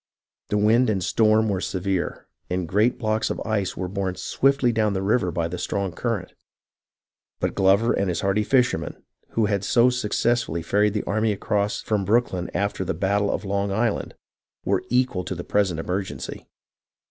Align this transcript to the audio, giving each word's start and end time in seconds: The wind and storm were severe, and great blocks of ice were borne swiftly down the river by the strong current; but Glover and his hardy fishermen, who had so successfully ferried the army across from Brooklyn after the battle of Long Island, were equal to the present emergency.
The 0.49 0.57
wind 0.57 0.89
and 0.89 1.03
storm 1.03 1.47
were 1.47 1.61
severe, 1.61 2.25
and 2.49 2.67
great 2.67 2.97
blocks 2.97 3.29
of 3.29 3.39
ice 3.45 3.77
were 3.77 3.87
borne 3.87 4.15
swiftly 4.15 4.71
down 4.71 4.93
the 4.93 5.01
river 5.03 5.31
by 5.31 5.47
the 5.47 5.59
strong 5.59 5.91
current; 5.91 6.33
but 7.39 7.53
Glover 7.53 7.93
and 7.93 8.09
his 8.09 8.21
hardy 8.21 8.43
fishermen, 8.43 9.03
who 9.33 9.45
had 9.45 9.63
so 9.63 9.91
successfully 9.91 10.63
ferried 10.63 10.95
the 10.95 11.03
army 11.05 11.31
across 11.31 11.83
from 11.83 12.03
Brooklyn 12.03 12.49
after 12.55 12.83
the 12.83 12.95
battle 12.95 13.29
of 13.31 13.45
Long 13.45 13.71
Island, 13.71 14.15
were 14.65 14.83
equal 14.89 15.23
to 15.23 15.35
the 15.35 15.43
present 15.43 15.79
emergency. 15.79 16.47